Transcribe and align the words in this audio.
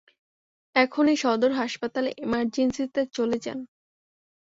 এখনই 0.75 1.15
সদর 1.15 1.51
হাসপাতালে 1.51 2.09
ইমারজেন্সি 2.17 2.83
তে 2.95 3.01
চলে 3.13 3.37
যান। 3.37 3.59